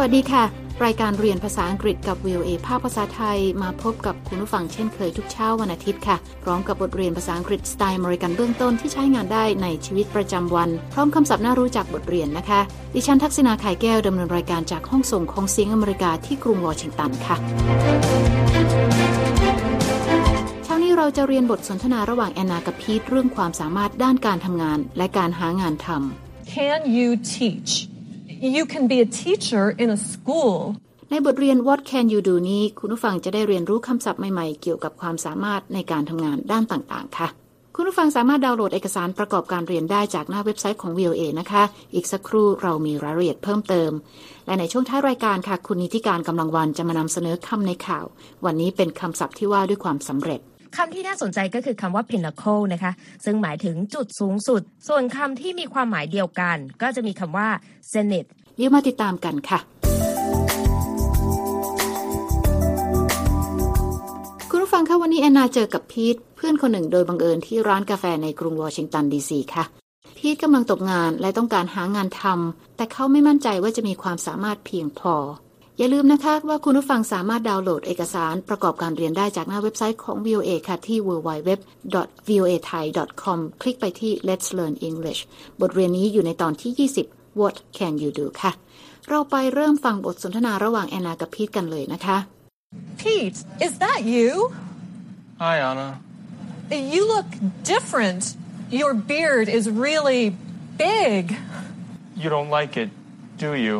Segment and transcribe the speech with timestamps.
[0.00, 0.44] วัสดีค่ะ
[0.84, 12.60] รายการเรียนภาษาอังกฤษกับ VOA ภาคภาษาไทยมาพบกับคุณผู้ฟังเช่นเคยทุกเช้าวันอาทิตย์ค่ะ พร้อมกับบทเรียนภาษาอังกฤษสไตล์อเมริกันเบื้องต้นที่ใช้งานได้ในชีวิตประจำวัน พร้อมคำศัพท์น่ารู้จักบทเรียนนะคะ
[12.94, 17.36] ดิฉันทักษณาไข่แก้วดำเนินรายการจากห้องส่งของเสียงอเมริกาที่กรุงวอชิงตันค่ะ
[20.64, 27.72] เช้านี้เราจะเรียนบทสนทนาระหว่างแอนนากับพีทเรื่องความสามารถด้านการทำงานและการหางานทำ Can you teach?
[28.40, 30.54] You can be a teacher in a school.
[31.10, 37.28] ในบทเรียน What Can You Do นี้ คุณผู้ฟังจะได้เรียนรู้คำศัพท์ใหม่ๆ เกี่ยวกับความสามารถในการทำงานด้านต่างๆ ค่ะ
[37.74, 41.62] คุณผู้ฟังสามารถดาวน์โหลดเอกสารประกอบการเรียนได้จากหน้าเว็บไซต์ของ VOA นะคะ
[41.94, 43.90] อีกสักครู่เรามีรายละเอียดเพิ่มเติม
[44.46, 48.04] และในช่วงท้ายรายการค่ะ คุณนิติการกำลังวันจะมานำเสนอคำในข่าว
[48.44, 50.40] วันนี้เป็นคำศัพท์ที่ว่าด้วยความสำเร็จ
[50.76, 52.92] คำที่น่าสนใจก็คือคำว่า pinnacle นะคะ
[53.24, 57.48] ซึ่งหมายถึงจุดสูงสุด ส่วนคำที่มีความหมายเดียวกัน ก็จะมีคำว่า
[57.92, 59.58] zenith เดี๋ยวมาติดตามกันค่ะ
[64.50, 69.64] คุณผู้ฟังคะวันนี้แอนนาเจอกับพีทเพื่อนคนหนึ่งโดยบังเอิญที่ร้านกาแฟในกรุงวอชิงตันดีซีค่ะ
[70.18, 75.14] พีทกำลังตกงานและต้องการหางานทำแต่เขาไม่มั่นใจว่าจะมีความสามารถเพียงพอ
[75.80, 85.20] อย่าลืมนะคะว่าคุณผู้ฟังสามารถดาวน์โหลดเอกสารประกอบการเรียนได้จากหน้าเว็บไซต์ของ VOA ค่ะ ที่ www.voathai.com คลิกไปที่ Let's Learn English
[85.60, 86.72] บทเรียนนี้อยู่ในตอนที่
[87.06, 88.52] 20 What can you do ค่ะ
[89.08, 92.16] เราไปเริ่มฟังบทสนทนาระหว่างแอนนากับพีทกันเลยนะคะ
[93.00, 94.28] Pete, is that you?
[95.44, 95.88] Hi, Anna.
[96.94, 97.28] You look
[97.74, 98.22] different.
[98.80, 100.22] Your beard is really
[100.88, 101.22] big.
[102.22, 102.90] You don't like it,
[103.44, 103.74] do you?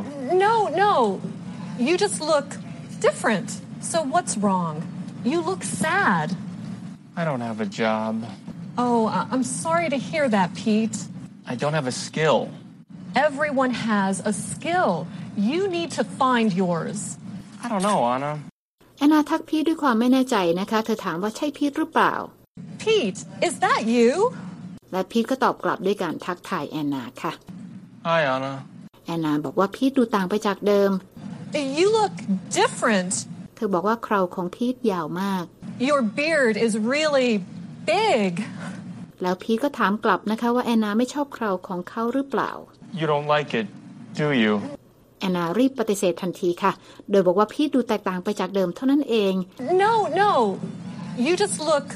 [0.45, 0.55] No,
[0.85, 0.93] no.
[1.88, 2.48] You just look
[3.08, 3.50] different.
[3.92, 4.76] So what's wrong?
[5.32, 6.28] You look sad.
[7.20, 8.14] I don't have a job.
[8.78, 10.98] Oh, I- I'm sorry to hear that, Pete.
[11.52, 12.40] I don't have a skill.
[13.28, 14.92] Everyone has a skill.
[15.52, 17.18] You need to find yours.
[17.64, 18.34] I don't know, Anna.
[18.98, 22.14] แอนนาทักพีทด้วยความไม่แน่ใจนะคะ เธอถามว่าใช่พีทหรือเปล่า
[22.82, 24.12] Pete, is that you?
[24.92, 27.34] และพีทก็ตอบกลับด้วยการทักทายแอนนาค่ะ
[28.08, 28.54] Hi, Anna.
[29.06, 30.92] แอนนาบอกว่าพีทดูต่างไปจากเดิม
[31.55, 32.15] You look
[32.61, 33.13] different.
[33.57, 35.45] เธอบอกว่าเคราของพีทยาวมาก
[35.89, 37.31] Your beard is really
[37.95, 38.33] big.
[39.23, 42.51] แล้วพีทก็ถามกลับนะคะว่าแอนนาไม่ชอบเคราของเขาหรือเปล่า
[43.01, 43.67] You don't like it,
[44.21, 44.53] do you?
[45.21, 46.73] แอนนารีบปฏิเสธทันทีค่ะ
[47.11, 49.35] โดยบอกว่าพีทดูแตกต่างไปจากเดิมเท่านั้นเอง
[49.85, 49.93] No,
[50.23, 50.31] no.
[51.27, 51.87] You just look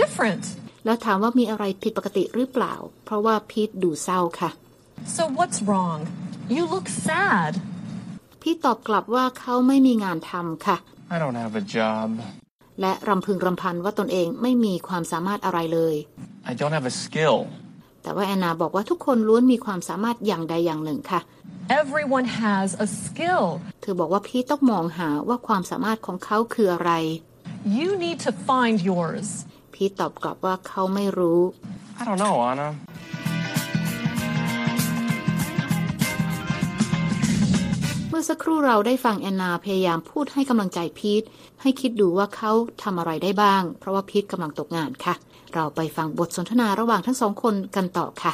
[0.00, 0.44] different.
[0.84, 4.50] แล้วถามว่ามีอะไรผิดปกติหรือเปล่า เพราะว่าพีทดูเศร้าค่ะ
[5.16, 6.00] So what's wrong?
[6.56, 7.52] You look sad.
[8.46, 10.76] พีทตอบกลับว่าเขาไม่มีงานทำค่ะ
[11.14, 12.08] I don't have a job.
[12.80, 15.94] และรำพึงรำพันว่าตนเองไม่มีความสามารถอะไรเลย
[16.50, 17.36] I don't have a skill.
[18.02, 21.20] แต่ว่าแอนนาบอกว่าทุกคนล้วนมีความสามารถอย่างใดอย่างหนึ่งค่ะ
[21.82, 23.44] Everyone has a skill.
[23.80, 26.92] เธอบอกว่าพีทต้องมองหาว่าความสามารถของเขาคืออะไร
[27.78, 29.26] You need to find yours.
[29.74, 31.40] พีทตอบกลับว่าเขาไม่รู้
[32.00, 32.68] I don't know, Anna.
[38.16, 41.22] มื่อสักครู่เราได้ฟังแอนนาพยายามพูดให้กำลังใจพีท
[41.62, 42.52] ให้คิดดูว่าเขา
[42.82, 45.14] ทำอะไรได้บ้าง เพราะว่าพีทกำลังตกงานค่ะ
[45.54, 48.32] เราไปฟังบทสนทนาระหว่างทั้งสองคนกันต่อค่ะ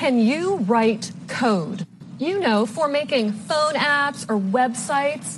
[0.00, 1.04] Can you write
[1.42, 1.80] code?
[2.26, 5.28] You know, for making phone apps or websites,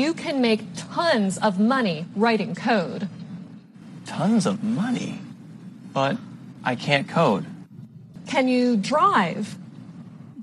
[0.00, 0.60] you can make
[0.94, 3.02] tons of money writing code.
[4.16, 5.12] Tons of money.
[5.98, 6.14] But
[6.70, 7.44] I can't code.
[8.32, 9.44] Can you drive?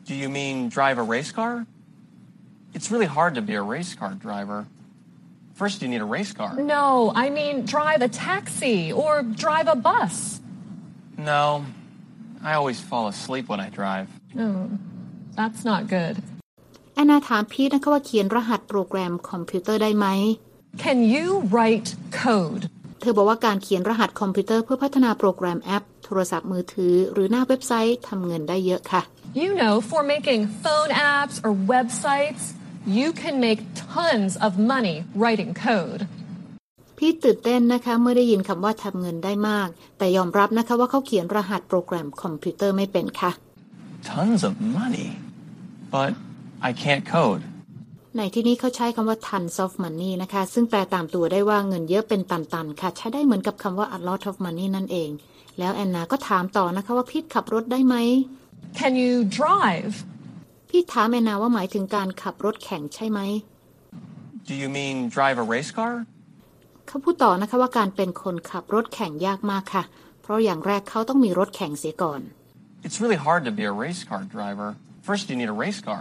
[0.10, 1.54] Do you mean drive a race car?
[2.77, 4.61] It's really hard to be a race car driver.
[5.61, 6.53] First, you need a race car.
[6.77, 10.41] No, I mean drive a taxi or drive a bus.
[11.19, 11.65] No,
[12.43, 14.09] I always fall asleep when I drive.
[14.47, 14.71] Oh,
[15.39, 16.17] that's not good.
[16.95, 20.07] แอนนาถามพีทนะคะว่าเขียนรหัสโปรแกรมคอมพิวเตอร์ได้ไหม
[20.85, 21.91] Can you write
[22.23, 22.65] code?
[23.01, 29.03] เธอบอกว่าการเขียนรหัสคอมพิวเตอร์เพื่อพัฒนาโปรแกรมแอป โทรศัพท์มือถือ หรือหน้าเว็บไซต์ทำเงินได้เยอะค่ะ
[29.43, 32.43] You know, for making phone apps or websites,
[32.88, 36.02] you can make tons of money writing code.
[36.98, 39.68] พีทตื่นเต้นนะคะเมื่อได้ยินคำว่าทำเงินได้มาก
[39.98, 43.32] แต่ยอมรับนะคะว่าเขาเขียนรหัสโปรแกรมคอมพิวเตอร์ไม่เป็นค่ะ
[44.12, 45.10] Tons of money.
[45.96, 46.12] But
[46.70, 47.44] I can't code.
[48.18, 55.10] ในที่นี้เขาใช้คำว่า tons of money นะคะ ซึ่งแปลตามตัวได้ว่าเงินเยอะเป็นตันๆ ค่ะ ใช้ได้เหมือนกับคำว่า a lot of money นั่นเอง
[55.60, 57.96] แล้วแอนนาก็ถามต่อนะคะว่าพีทขับรถได้ไหม
[58.80, 59.94] Can you drive?
[60.70, 63.20] พีทถามแอนนาว่าหมายถึงการขับรถแข่งใช่ไหม
[64.48, 65.94] Do you mean drive a race car?
[66.88, 69.84] เขาพูดต่อนะคะว่าการเป็นคนขับรถแข่งยากมากค่ะ
[70.22, 72.22] เพราะอย่างแรกเขาต้องมีรถแข่งเสียก่อน
[72.86, 74.70] It's really hard to be a race car driver.
[75.08, 76.00] First, you need a race car.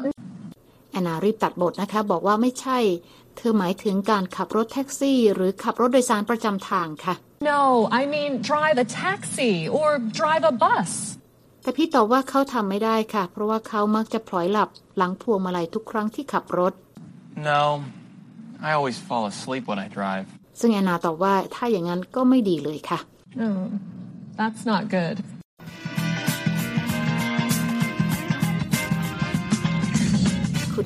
[0.94, 2.78] อนนารีบตัดบทนะคะบอกว่าไม่ใช่
[3.36, 7.14] เธอหมายถึงการขับรถแท็กซี่ หรือขับรถโดยสารประจำทางค่ะ
[7.52, 7.62] No,
[8.00, 9.88] I mean drive a taxi or
[10.20, 10.90] drive a bus.
[11.66, 16.72] แต่พี่ตอบว่าเขาทำไม่ได้ค่ะ เพราะว่าเขามักจะพลอยหลับหลังพวงมาลัยทุกครั้งที่ขับรถ
[17.50, 17.62] No,
[18.68, 20.26] I always fall asleep when I drive.
[20.60, 22.98] ซึ่งแอนนาตอบว่าถ้าอย่างนั้นก็ไม่ดีเลยค่ะ
[23.46, 23.60] Oh,
[24.40, 25.16] that's not good.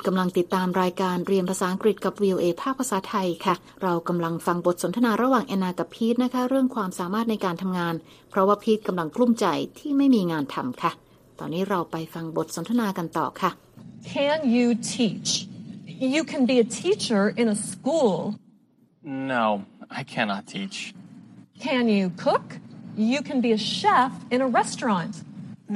[0.01, 7.95] ณกำลังติดตามรายการเรียนภาษาอังกฤษกับ VOA ภาคภาษาไทยค่ะ เรากำลังฟังบทสนทนาระหว่างแอนนากับพีทนะคะ เรื่องความสามารถในการทำงาน
[8.29, 9.45] เพราะว่าพีทกำลังกลุ้มใจ
[9.79, 10.91] ที่ไม่มีงานทำค่ะ
[11.39, 13.51] ตอนนี้เราไปฟังบทสนทนากันต่อค่ะ
[14.15, 15.31] Can you teach?
[16.15, 18.13] You can be a teacher in a school.
[19.33, 19.45] No,
[19.99, 20.77] I cannot teach.
[21.67, 22.45] Can you cook?
[23.13, 25.13] You can be a chef in a restaurant.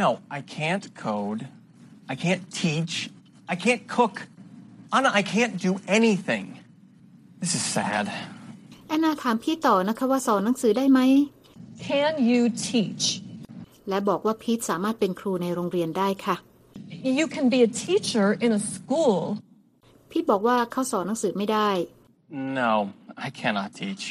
[0.01, 1.42] No, I can't code.
[2.10, 2.94] I can't teach.
[3.47, 4.27] I can't cook.
[4.92, 6.45] Anna, I can't do anything.
[7.42, 8.06] This is sad.
[8.88, 11.00] แอนนาถามพี่ต่อนะคะว่าสอนหนังสือได้ไหม
[11.88, 13.06] Can you teach?
[13.89, 16.36] และบอกว่าพีทสามารถเป็นครูในโรงเรียนได้ค่ะ
[17.19, 19.18] You can be a teacher in a school.
[20.12, 21.69] พีทบอกว่าเขาสอนหนังสือไม่ได้
[22.59, 22.71] No,
[23.27, 24.06] I cannot teach.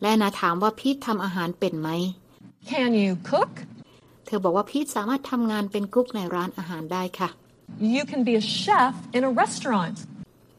[0.00, 1.88] และแอนนาถามว่าพีททำอาหารเป็นไหม
[2.70, 3.52] Can you cook?
[4.26, 7.28] เธอบอกว่าพีทสามารถทำงานเป็นกุ๊กในร้านอาหารได้ค่ะ
[7.80, 9.96] You can be a chef in a restaurant.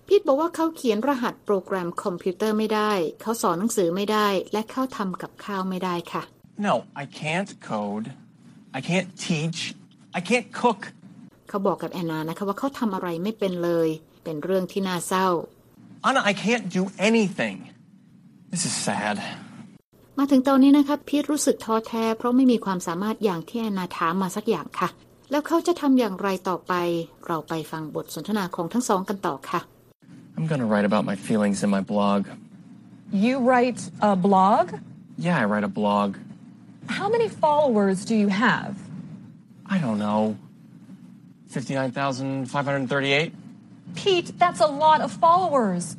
[0.07, 6.23] พีทบอกว่าเขาเขียนรหัสโปรแกรมคอมพิวเตอร์ไม่ได้ เขาสอนหนังสือไม่ได้ และเขาทำกับข้าวไม่ได้ค่ะ
[6.67, 8.05] No, I can't code.
[8.77, 9.59] I can't teach.
[10.17, 10.81] I can't cook.
[11.49, 13.89] เขาบอกกับแอนนานะคะว่าเขาทำอะไรไม่เป็นเลย
[14.23, 15.27] เป็นเรื่องที่น่าเศร้า
[16.07, 17.57] Anna, I can't do anything.
[18.51, 19.15] This is sad.
[20.17, 24.89] มาถึงตอนนี้นะคะพีทรู้สึกท้อแท้ เพราะไม่มีความสามารถอย่างที่แอนนาถามมาสักอย่างค่ะ
[25.31, 26.73] แล้วเขาจะทำอย่างไรต่อไป
[27.27, 29.61] เราไปฟังบทสนทนาของทั้งสองกันต่อค่ะ
[30.35, 32.21] I'm gonna write about my feelings in my blog.
[33.25, 34.65] You write a blog?
[35.25, 36.09] Yeah, I write a blog.
[36.97, 38.71] How many followers do you have?
[39.73, 40.21] I don't know.
[41.49, 43.33] 59,538?
[43.95, 45.95] Pete, that's a lot of followers.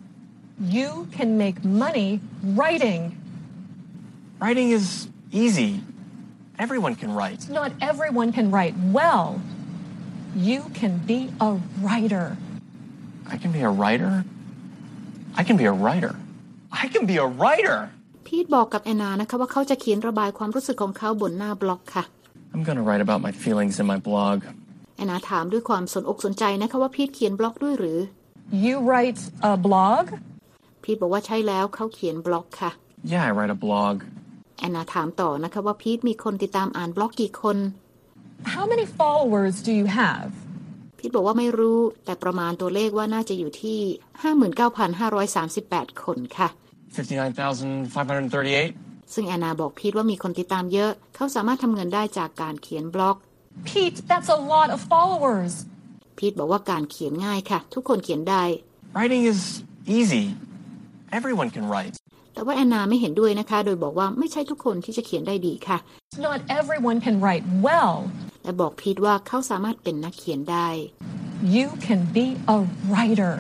[0.61, 3.17] You can make money writing.
[4.41, 5.81] Writing is easy.
[6.66, 7.42] Everyone can write.
[7.60, 9.26] Not everyone can write well.
[10.50, 11.20] You can be
[11.50, 11.52] a
[11.86, 12.26] writer.
[13.34, 14.14] I can be a writer.
[15.40, 16.14] I can be a writer.
[16.84, 17.78] I can be a writer.
[18.28, 22.04] พีทบอกกับแอนนานะคะว่าเขาจะเขียนระบายความรู้สึกของเขาบนหน้าบล็อกค่ะ
[22.54, 24.38] I'm gonna write about my feelings in my blog.
[24.98, 28.00] แอนนาถามด้วยความสนอกสนใจนะคะว่าพีทเขียนบล็อกด้วยหรือ
[28.66, 29.22] You write
[29.52, 30.06] a blog?
[30.84, 32.72] พีทบอกว่าใช่แล้วเขาเขียนบล็อกค่ะ
[33.12, 33.96] Yeah, I write a blog.
[34.59, 37.59] แอนนาถามต่อนะคะว่าพีทมีคนติดตามอ่านบล็อกกี่คน
[38.55, 40.29] How many followers do you have?
[40.99, 43.79] พีทบอกว่าไม่รู้ แต่ประมาณตัวเลขว่าน่าจะอยู่ที่
[44.71, 46.49] 59,538 คนค่ะ
[46.97, 49.15] 59,538?
[49.15, 53.17] ซึ่งแอนนาบอกพีทว่ามีคนติดตามเยอะ เขาสามารถทำเงินได้จากการเขียนบล็อก
[53.69, 55.53] Pete, that's a lot of followers.
[56.19, 58.43] พีทบอกว่าการเขียนง่ายค่ะ ทุกคนเขียนได้
[58.97, 59.41] Writing is
[59.99, 60.25] easy.
[61.19, 61.97] Everyone can write.
[62.35, 65.79] แต่ว่าแอนนาไม่เห็นด้วยนะคะ โดยบอกว่าไม่ใช่ทุกคนที่จะเขียนได้ดีค่ะ
[66.29, 67.95] Not everyone can write well.
[68.45, 70.69] และบอกพีทว่าเขาสามารถเป็นนักเขียนได้
[71.57, 72.27] You can be
[72.57, 72.59] a
[72.91, 73.33] writer.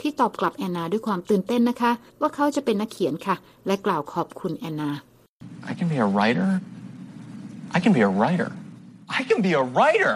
[0.00, 4.90] พี่ตอบกลับแอนนาด้วยความตื่นเต้นนะคะ ว่าเขาจะเป็นนักเขียนค่ะ และกล่าวขอบคุณแอนนา
[5.70, 6.48] I can be a writer.
[7.76, 8.50] I can be a writer.
[9.18, 10.14] I can be a writer.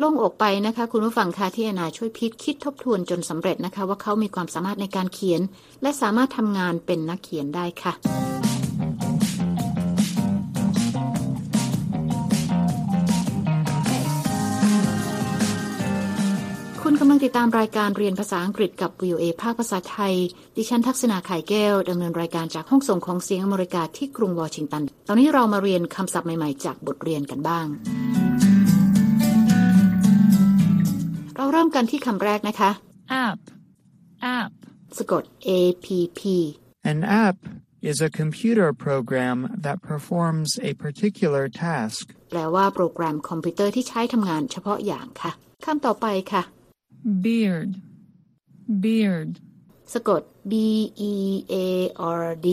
[0.00, 5.40] โล่งอกไปนะคะ คุณผู้ฟังคะที่อนาช่วยพีทคิดทบทวนจนสำเร็จนะคะ ว่าเขามีความสามารถในการเขียน
[5.82, 7.92] และสามารถทำงานเป็นนักเขียนได้ค่ะ
[16.82, 20.14] คุณกำลังติดตามรายการเรียนภาษาอังกฤษกับ VOA ภาคภาษาไทย
[20.56, 27.66] ดิฉันทักษณาไข่แก้ว ดำเนินรายการจากห้องส่งของเสียงอเมริกาที่กรุงวอชิงตัน ตอนนี้เรามาเรียนคำศัพท์ใหม่ ๆ จากบทเรียนกันบ้าง
[31.50, 32.70] เริ่มกันที่คำแรกนะคะ
[33.24, 33.40] app,
[34.38, 34.52] app,
[34.98, 35.50] สะกด A
[35.84, 35.86] P
[36.18, 36.20] P
[36.90, 37.38] An app
[37.90, 42.04] is a computer program that performs a particular task.
[42.30, 45.30] แปลว่าโปรแกรมคอมพิวเตอร์ที่ใช้ทำงานเฉพาะอย่างค่ะ
[45.64, 46.42] คำต่อไปค่ะ
[47.24, 47.70] beard,
[48.84, 49.30] beard.
[49.94, 50.52] สะกด B
[51.10, 51.14] E
[51.52, 51.56] A
[52.22, 52.48] R D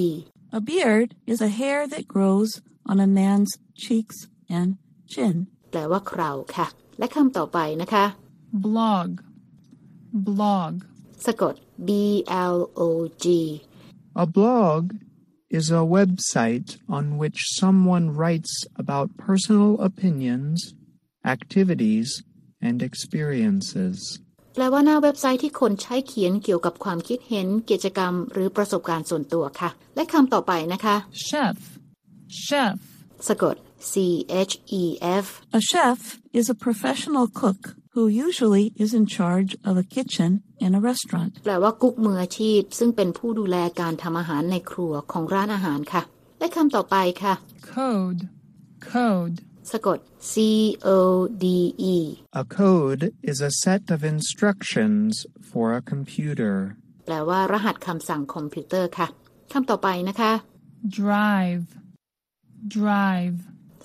[0.58, 2.52] A beard is a hair that grows
[2.90, 3.52] on a man's
[3.84, 4.18] cheeks
[4.58, 4.70] and
[5.14, 5.36] chin.
[5.72, 6.68] แปลว่าเคราค่ะ
[7.00, 8.06] และคำต่อไปนะคะ
[8.67, 9.09] blog,
[10.29, 10.73] blog,
[11.27, 11.55] สะกด
[11.87, 11.91] B
[12.55, 12.89] L O
[13.25, 13.27] G
[14.25, 14.83] A blog
[15.59, 18.53] is a website on which someone writes
[18.83, 20.57] about personal opinions,
[21.35, 22.09] activities,
[22.67, 23.97] and experiences.
[24.55, 30.97] แปลว่าหน้าเว็บไซต์ที่คนใช้เขียนเกี่ยวกับความคิดเห็น กิจกรรม หรือประสบการณ์ส่วนตัวค่ะ และคำต่อไปนะคะ
[31.29, 31.59] chef,
[32.47, 32.79] chef,
[33.29, 33.57] สะกด
[33.91, 33.93] C
[34.51, 34.85] H E
[35.25, 35.27] F
[35.59, 35.99] A chef
[36.39, 37.61] is a professional cook
[37.96, 40.32] Who usually is in charge of a kitchen
[40.66, 41.32] in a restaurant.
[41.46, 46.02] แปลว่ากุ๊กมืออาชีพ ซึ่งเป็นผู้ดูแลการทำอาหารในครัวของร้านอาหารค่ะ
[46.40, 47.34] และคำต่อไปค่ะ
[47.76, 48.22] code,
[48.92, 49.38] code,
[49.72, 50.00] สะกด
[50.32, 50.34] C
[50.98, 51.00] O
[51.44, 51.46] D
[51.94, 51.98] E
[52.42, 55.12] A code is a set of instructions
[55.50, 56.56] for a computer.
[57.06, 59.08] แปลว่ารหัสคำสั่งคอมพิวเตอร์ค่ะ
[59.54, 60.32] คำต่อไปนะคะ
[61.02, 61.66] drive,
[62.78, 63.38] drive,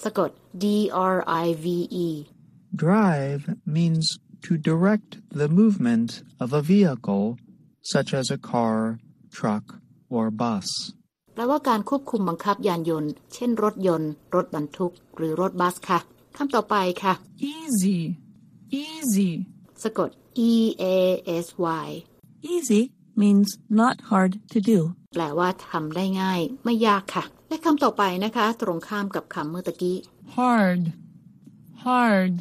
[0.05, 0.31] สะกด
[0.63, 0.65] D
[1.15, 1.67] R I V
[2.07, 2.09] E
[2.75, 7.37] Drive means to direct the movement of a vehicle,
[7.83, 8.99] such as a car,
[9.33, 9.65] truck,
[10.09, 10.67] or bus.
[11.35, 15.99] แปลว่าการควบคุมบังคับยานยนต์ เช่นรถยนต์ รถบรรทุก หรือรถบัสค่ะ
[16.37, 17.15] คำต่อไปค่ะ
[17.55, 17.99] easy,
[18.83, 19.31] easy,
[19.83, 20.11] สะกด
[20.51, 20.85] E A
[21.45, 21.47] S
[21.85, 21.89] Y
[22.53, 22.81] Easy
[23.23, 23.49] means
[23.81, 24.79] not hard to do.
[25.15, 29.97] แปลว่าทำได้ง่าย ไม่ยากค่ะ และคำต่อไปนะคะ ตรงข้ามกับคำเมื่อตะกี้
[30.37, 30.83] hard,
[31.85, 32.35] hard,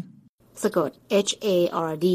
[0.63, 0.89] สะกด
[1.29, 1.47] H A
[1.89, 2.07] R D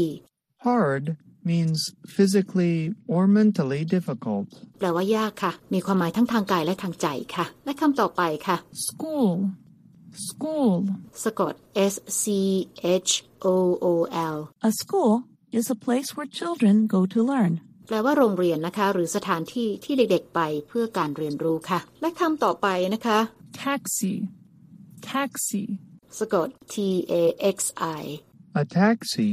[0.65, 1.05] Hard
[1.49, 1.79] means
[2.15, 2.75] physically
[3.13, 4.47] or mentally difficult.
[4.79, 9.29] แปลว่ายากค่ะ มีความหมายทั้งทางกายและทางใจค่ะ และคำต่อไปค่ะ school,
[10.27, 10.71] school,
[11.23, 11.53] สะกด
[11.93, 12.23] S C
[13.07, 13.11] H
[13.45, 13.47] O
[13.85, 13.87] O
[14.35, 14.37] L
[14.69, 15.13] A school
[15.57, 17.53] is a place where children go to learn.
[17.87, 23.19] แปลว่าโรงเรียนนะคะ หรือสถานที่ที่เด็กๆไปเพื่อการเรียนรู้ค่ะ และคำต่อไปนะคะ
[23.63, 24.13] taxi,
[25.11, 25.63] taxi,
[26.19, 26.75] สะกด T
[27.11, 27.13] A
[27.55, 27.57] X
[27.99, 28.03] I
[28.62, 29.32] A taxi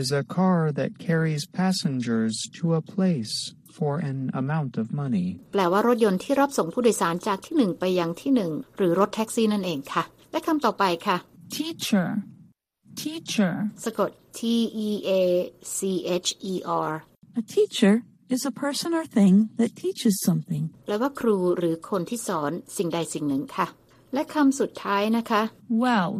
[0.00, 3.34] is a car that carries passengers to a place
[3.76, 5.28] for an amount of money.
[5.52, 10.02] แปลว่ารถยนต์ที่รับส่งผู้โดยสารจากที่หนึ่งไปยังที่หนึ่งหรือรถแท็กซี่นั่นเองค่ะ
[10.32, 11.16] และคำต่อไปค่ะ
[11.56, 12.08] teacher,
[13.02, 13.54] teacher,
[13.84, 14.40] สะกด T
[14.86, 15.10] E A
[15.76, 15.78] C
[16.26, 16.54] H E
[16.88, 16.92] R
[17.40, 17.94] A teacher
[18.34, 20.64] is a person or thing that teaches something.
[20.86, 23.66] แปลว่าครูหรือคนที่สอนสิ่งใดสิ่งหนึ่งค่ะ
[24.14, 25.42] และคำสุดท้ายนะคะ
[25.84, 26.12] well,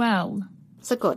[0.00, 0.28] well,
[0.89, 1.15] สะกด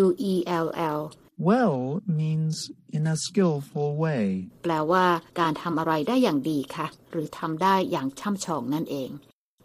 [0.00, 0.32] W E
[0.64, 0.66] L
[0.98, 1.00] L
[1.48, 1.78] Well
[2.20, 2.56] means
[2.96, 4.24] in a skillful way.
[4.62, 5.06] แปลว่า
[5.40, 9.10] การทำอะไรได้อย่างดีค่ะ หรือทำได้อย่างช่ำชองนั่นเอง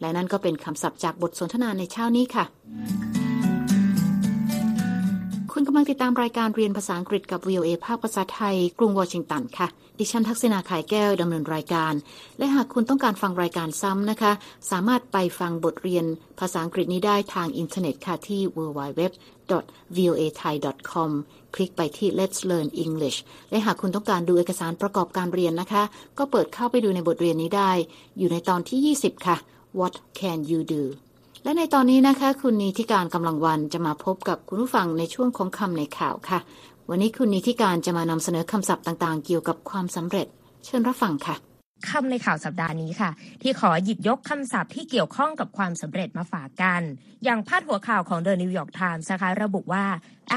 [0.01, 2.45] และนั่นก็เป็นคำศัพท์จากบทสนทนาในเช้านี้ค่ะ
[5.51, 9.67] คุณกำลังติดตามรายการเรียนภาษาอังกฤษกับ VOA ภาคภาษาไทย กรุงวอชิงตันค่ะ
[9.99, 11.93] ดิฉันทักษิณา ข่ายแก้วดำเนินรายการ
[12.37, 14.31] และหากคุณต้องการฟังรายการซ้ำนะคะ
[14.71, 16.05] สามารถไปฟังบทเรียน
[16.39, 21.11] ภาษาอังกฤษนี้ได้ทางอินเทอร์เน็ตค่ะที่ www.voathai.com
[21.55, 23.17] คลิกไปที่ Let's Learn English
[23.49, 25.83] และหากคุณต้องการดูเอกสารประกอบการเรียนนะคะ
[26.17, 27.71] ก็เปิดเข้าไปดูในบทเรียนนี้ได้
[28.17, 29.37] อยู่ในตอนที่ 20 ค่ะ
[29.79, 30.83] What can you do
[31.43, 36.39] และในตอนนี้นะคะ คุณนีทิการกำลังวันจะมาพบกับคุณผู้ฟังในช่วงของคำในข่าวค่ะ
[36.91, 40.27] วันนี้คุณนีทิการจะมานำเสนอคำศัพท์ต่างๆ เกี่ยวกับความสำเร็จ
[40.65, 41.35] เชิญรับฟังค่ะ
[41.89, 43.09] คำในข่าวสัปดาห์นี้ค่ะ
[43.41, 46.81] ที่ขอหยิบยกคำศัพท์ที่เกี่ยวข้องกับความสำเร็จมาฝากกัน
[47.23, 49.85] อย่างพาดหัวข่าวของ The New York Times นะคะระบุว่า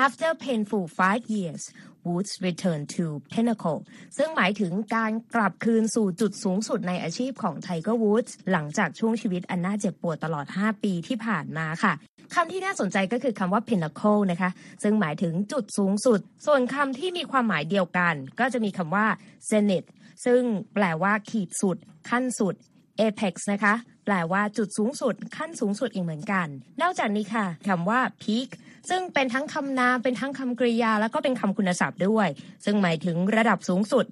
[0.04, 1.62] after painful five years
[2.10, 3.80] Woods return to pinnacle
[4.16, 11.92] ซึ่งหมายถึงการกลับคืนสู่จุดสูงสุดในอาชีพของ Tiger Woods หลังจากช่วงชีวิตอันน่าเจ็บปวดตลอด 5 ปีที่ผ่านมาค่ะ
[12.34, 14.50] คำที่น่าสนใจก็คือคำว่า pinnacle นะคะ
[14.82, 19.06] ซึ่งหมายถึงจุดสูงสุด ส่วนคำที่มีความหมายเดียวกัน ก็จะมีคำว่า
[19.50, 19.88] zenith
[20.24, 20.40] ซึ่ง
[20.74, 21.76] แปลว่าขีดสุด
[22.10, 22.54] ขั้นสุด
[23.00, 23.74] apex นะคะ
[24.04, 26.46] แปลว่าจุดสูงสุด ขั้นสูงสุดอีกเหมือนกัน
[26.82, 28.48] นอกจากนี้ค่ะคำว่า peak
[28.88, 32.28] ซึ่งเป็นทั้งคำนามเป็นทั้งคำกริยา แล้วก็เป็นคำคุณศัพท์ด้วย
[32.64, 34.06] ซึ่งหมายถึงระดับสูงสุด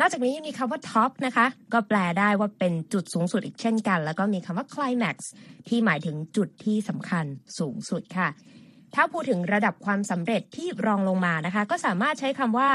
[0.00, 5.16] นอกจากนี้ยังมีคำว่า top นะคะ ก็แปลได้ว่าเป็นจุดสูงสุดอีกเช่นกัน แล้วก็มีคำว่า climax
[5.68, 7.24] ที่หมายถึงจุดที่สำคัญ
[7.58, 8.28] สูงสุดค่ะ
[8.94, 12.68] ถ้าพูดถึงระดับความสำเร็จที่รองลงมานะคะ ก็สามารถใช้คำว่า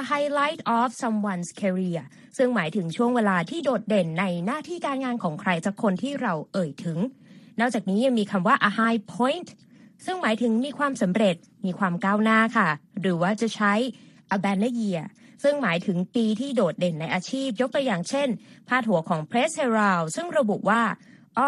[0.00, 2.02] a highlight of someone's career
[2.36, 6.98] ซึ่งหมายถึงช่วงเวลาที่โดดเด่นในหน้าที่การงานของใครสักคนที่เราเอ่ยถึง
[7.60, 9.48] นอกจากนี้ยังมีคำว่า a high point
[10.04, 12.68] ซึ่งหมายถึงมีความสำเร็จมีความก้าวหน้าค่ะ
[13.00, 13.72] หรือว่าจะใช้
[14.36, 15.02] a banner year
[15.42, 18.28] ซึ่งหมายถึงปีที่โดดเด่นในอาชีพ ยกตัวอย่างเช่น
[18.68, 20.82] พาดหัวของ Press Herald ซึ่งระบุว่า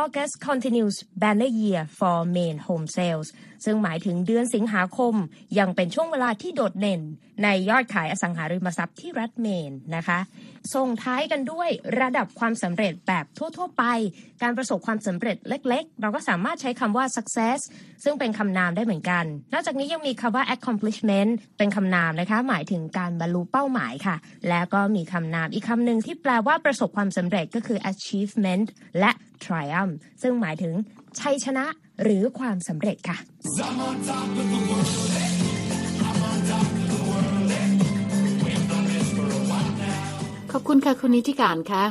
[0.00, 3.28] August continues banner year for main home sales
[3.64, 5.14] ซึ่งหมายถึงเดือนสิงหาคม
[5.59, 7.00] ยังเป็นช่วงเวลาที่โดดเด่น
[7.42, 10.19] ในยอดขายอสังหาริมทรัพย์ที่รัฐเมนนะคะ
[10.75, 11.69] ส่งท้ายกันด้วย
[12.00, 13.85] ระดับความสำเร็จแบบทั่ว ๆ ไป
[14.42, 17.59] การประสบความสำเร็จเล็ก ๆ เราก็สามารถใช้คำว่า success
[18.04, 24.16] ซึ่งเป็นคำนามได้เหมือนกัน นอกจากนี้ยังมีคำว่า accomplishment เป็นคำนามนะคะ หมายถึงการบรรลุเป้าหมายค่ะ
[24.49, 28.66] แล้วก็มีคำนามอีกคำหนึ่งที่แปลว่าประสบความสำเร็จก็คือ achievement
[28.99, 29.11] และ
[29.45, 30.73] triumph ซึ่งหมายถึง
[31.21, 31.64] ชัยชนะ
[32.02, 33.16] หรือความสำเร็จค่ะ
[40.52, 41.85] ขอบคุณค่ะ คุณนิติการค่ะ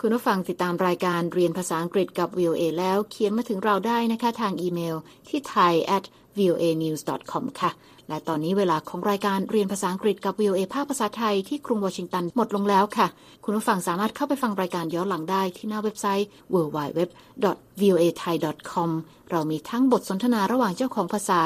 [0.00, 4.96] คุณผู้ฟังติดตามรายการเรียนภาษาอังกฤษกับ VOA แล้วเขียนมาถึงเราได้นะคะทางอีเมล
[5.28, 6.04] ที่ thai at
[6.38, 7.70] voanews.com ค่ะ
[8.08, 13.06] และตอนนี้เวลาของรายการเรียนภาษาอังกฤษกับ VOA ภาคภาษาไทยที่กรุงวอชิงตันหมดลงแล้วค่ะ
[13.44, 18.90] คุณผู้ฟังสามารถเข้าไปฟังรายการย้อนหลังได้ที่หน้าเว็บไซต์ www.voathai.com
[19.30, 21.40] เรามีทั้งบทสนทนาระหว่างเจ้าของภาษา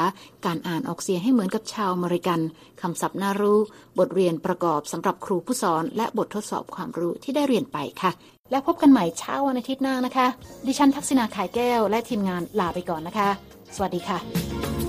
[0.45, 2.39] การอ่านออกเสียงให้เหมือนกับชาวอเมริกัน
[2.81, 3.59] คำศัพท์น่ารู้
[3.99, 8.11] บทเรียนประกอบสำหรับครูผู้สอน และบททดสอบความรู้ที่ได้เรียนไปค่ะ
[8.51, 10.27] แล้วพบกันใหม่เช้าวันอาทิตย์หน้านะคะ
[10.67, 13.29] ดิฉันทักษณาขายแก้ว และทีมงานลาไปก่อนนะคะ
[13.75, 14.88] สวัสดีค่ะ